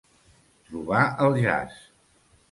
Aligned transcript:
Trobar 0.69 1.01
el 1.25 1.37
jaç. 1.43 1.77